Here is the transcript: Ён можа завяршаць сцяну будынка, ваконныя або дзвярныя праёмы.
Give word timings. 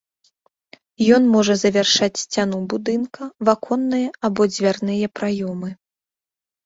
Ён 1.17 1.23
можа 1.35 1.53
завяршаць 1.63 2.21
сцяну 2.23 2.57
будынка, 2.73 3.21
ваконныя 3.53 4.07
або 4.29 4.41
дзвярныя 4.55 5.05
праёмы. 5.21 5.69